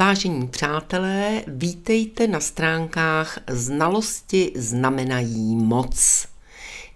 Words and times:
Vážení 0.00 0.48
přátelé, 0.48 1.42
vítejte 1.46 2.26
na 2.26 2.40
stránkách 2.40 3.38
Znalosti 3.50 4.52
znamenají 4.56 5.56
moc. 5.56 6.26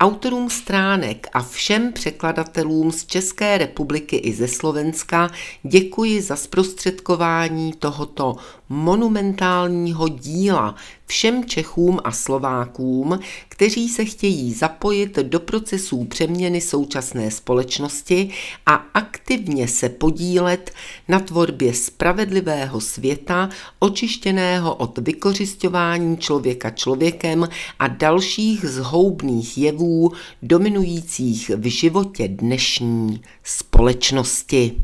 Autorům 0.00 0.50
stránek 0.50 1.26
a 1.32 1.42
všem 1.42 1.92
překladatelům 1.92 2.92
z 2.92 3.06
České 3.06 3.58
republiky 3.58 4.16
i 4.16 4.32
ze 4.32 4.48
Slovenska 4.48 5.30
děkuji 5.62 6.22
za 6.22 6.36
zprostředkování 6.36 7.72
tohoto 7.72 8.36
monumentálního 8.68 10.08
díla 10.08 10.74
všem 11.06 11.44
Čechům 11.44 11.98
a 12.04 12.12
Slovákům, 12.12 13.20
kteří 13.58 13.88
se 13.88 14.04
chtějí 14.04 14.52
zapojit 14.52 15.16
do 15.16 15.40
procesů 15.40 16.04
přeměny 16.04 16.60
současné 16.60 17.30
společnosti 17.30 18.30
a 18.66 18.74
aktivně 18.74 19.68
se 19.68 19.88
podílet 19.88 20.70
na 21.08 21.20
tvorbě 21.20 21.74
spravedlivého 21.74 22.80
světa, 22.80 23.48
očištěného 23.78 24.74
od 24.74 24.98
vykořišťování 24.98 26.16
člověka 26.16 26.70
člověkem 26.70 27.48
a 27.78 27.88
dalších 27.88 28.64
zhoubných 28.64 29.58
jevů 29.58 30.12
dominujících 30.42 31.50
v 31.56 31.70
životě 31.70 32.28
dnešní 32.28 33.22
společnosti. 33.44 34.82